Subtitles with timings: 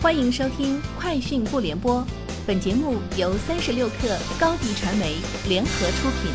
[0.00, 2.00] 欢迎收听《快讯不联播》，
[2.46, 5.16] 本节目由三十六克高低传媒
[5.48, 6.30] 联合出品。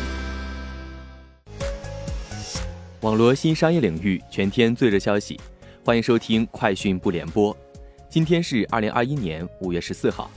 [3.00, 5.40] 网络新商业领域全天最热消息，
[5.82, 7.54] 欢迎收听《快讯不联播》。
[8.10, 10.30] 今天是二零二一年五月十四号。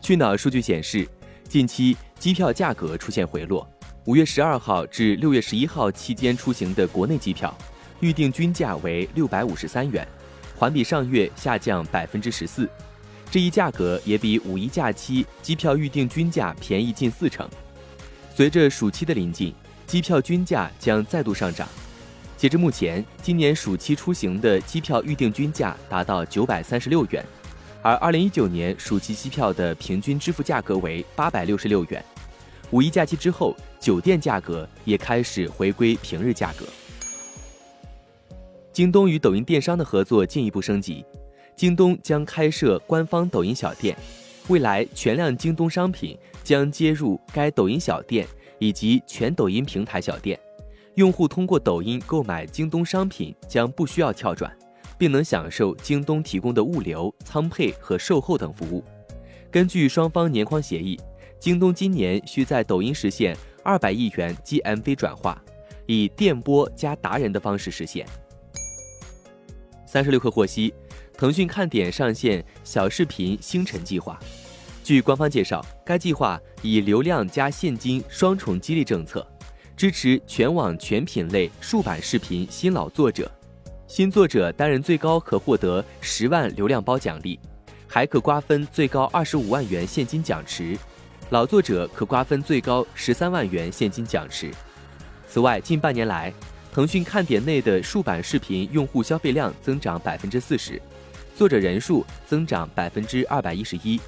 [0.00, 1.06] 去哪儿数据显示，
[1.50, 3.68] 近期机票价格出现回落。
[4.06, 7.54] 五月十二号至六月十一号期间出行的国内机票，
[8.00, 10.08] 预定均价为六百五十三元。
[10.58, 12.68] 环比上月下降百分之十四，
[13.30, 17.48] 这一价格也比五一假期机票预订均价便宜近四成。
[18.34, 19.54] 随着暑期的临近，
[19.86, 21.68] 机票均价将再度上涨。
[22.36, 27.24] 截至目前，今年暑期出行的机票预订均价达到九百三十六元，
[27.80, 32.04] 而二零一九年暑期机票的平均支付价格为八百六十六元。
[32.70, 36.66] 五一假期之后，酒店价格也开始回归平日价格。
[38.78, 41.04] 京东与抖音电商的合作进一步升级，
[41.56, 43.98] 京东将开设官方抖音小店，
[44.46, 48.24] 未来全量京东商品将接入该抖音小店
[48.60, 50.38] 以及全抖音平台小店，
[50.94, 54.56] 用户通过抖音购买京东商品将不需要跳转，
[54.96, 58.84] 并能享受京东提供的物流、仓配和售后等服务。
[59.50, 60.96] 根据双方年框协议，
[61.40, 65.42] 京东今年需在抖音实现二百亿元 GMV 转化，
[65.86, 68.06] 以电波加达人的方式实现。
[69.88, 70.74] 三十六氪获悉，
[71.16, 74.20] 腾讯看点上线小视频星辰计划。
[74.84, 79.26] 据官方介绍，该计划以流量加现金双重激励政策，
[79.74, 83.30] 支持全网全品类数版视频新老作者。
[83.86, 87.40] 新作者单人最高可获得十万流量包奖励，
[87.86, 90.76] 还可瓜分最高二十五万元现金奖池；
[91.30, 94.50] 老作者可瓜分最高十三万元现金奖池。
[95.26, 96.30] 此外，近半年来，
[96.78, 100.80] 腾讯看点内的竖版视频用户消费量增长百分之四十，
[101.34, 104.00] 作者人数增长百分之二百一十一，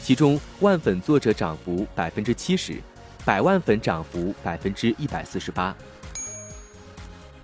[0.00, 2.76] 其中万粉作者涨幅百分之七十，
[3.24, 5.76] 百万粉涨幅百分之一百四十八。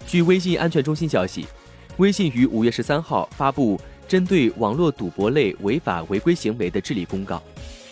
[0.06, 1.44] 据微信安全中心消息，
[1.97, 7.42] 微信于五月十三号发布针对网络赌博类违法违规行为的治理公告。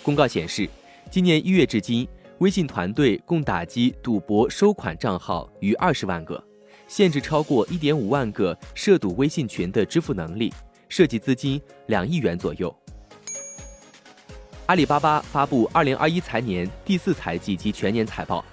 [0.04, 0.68] 公告显示，
[1.10, 2.06] 今年一月至今，
[2.38, 6.40] 微信团队共打击赌博收款账号逾二十万个。
[6.88, 10.52] 限制超过一点五万个涉赌微信群的支付能力，
[10.88, 12.74] 涉及资金两亿元左右。
[14.66, 18.44] 阿里巴巴发布二零二一财年第四财季及全年财报，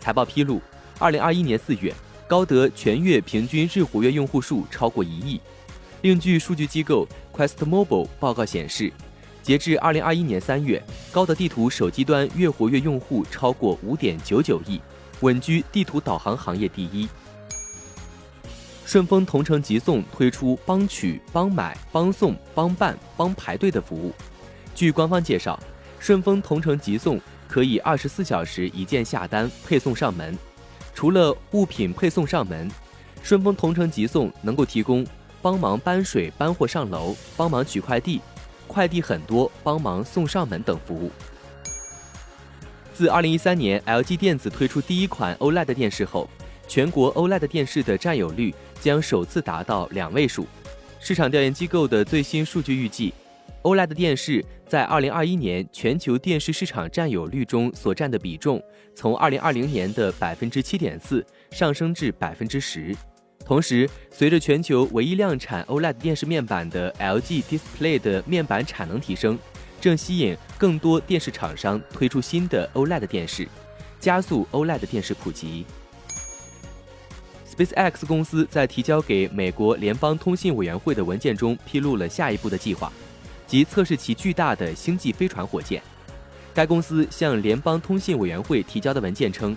[0.00, 0.60] 财报披露，
[0.98, 1.94] 二零二一年四月，
[2.26, 5.40] 高德全月平均日活跃用户数超过一亿。
[6.02, 8.92] 另据数据机构 QuestMobile 报告显示，
[9.42, 10.82] 截至二零二一年三月，
[11.12, 14.80] 高德地图手机端月活跃用户超过五点九九亿，
[15.20, 17.08] 稳居地图导航行业第一。
[18.86, 24.14] 顺丰同城急送推出帮取、帮买、帮送、帮办、帮排队的服务。
[24.76, 25.58] 据官方介绍，
[25.98, 30.38] 顺丰同城急送可以二十四小时一键下单配送上门。
[30.94, 32.70] 除了物品配送上门，
[33.24, 35.04] 顺丰同城急送能够提供
[35.42, 38.20] 帮忙搬水、搬货上楼、帮忙取快递、
[38.68, 41.10] 快递很多、帮忙送上门等服务。
[42.94, 46.30] 自二零一三年 LG 电子推出第一款 OLED 电视后，
[46.68, 48.54] 全国 OLED 电视的占有率。
[48.78, 50.46] 将首次达到两位数。
[51.00, 53.12] 市场调研机构的最新数据预计
[53.62, 58.62] ，OLED 电视在2021年全球电视市场占有率中所占的比重，
[58.94, 62.94] 从2020年的百分之七点四上升至百分之十。
[63.44, 69.38] 同时，随着全球唯一量产 OLED 电视面板的 LG Display 的面板产能提升，
[69.80, 73.48] 正吸引更多电视厂商推出新的 OLED 电视，
[73.98, 75.64] 加速 OLED 电视普及。
[77.56, 82.92] SpaceX 公司在提交给美国联邦通信委员会的文件中披露了下一步的计划，
[83.46, 85.82] 即测试其巨大的星际飞船火箭。
[86.52, 89.56] 该公司向联邦通信委员会提交的文件称，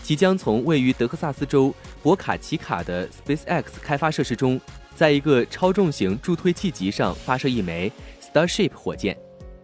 [0.00, 4.60] 即将从位于德克萨斯州博卡奇卡的 SpaceX 开发设施中，
[4.94, 7.90] 在一个超重型助推器级上发射一枚
[8.22, 9.16] Starship 火箭，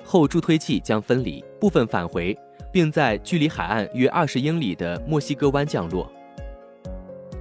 [0.03, 2.37] 后助推器将分离，部分返回，
[2.73, 6.11] 并在距离海岸约二十英里的墨西哥湾降落。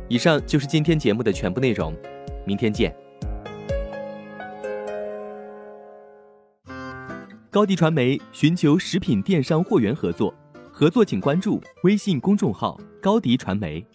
[0.09, 1.95] 以上就是今天节目的全部内容，
[2.45, 2.95] 明天见。
[7.49, 10.33] 高迪传媒寻求食品电商货源合作，
[10.71, 13.85] 合作请关注微信公众号高迪传媒。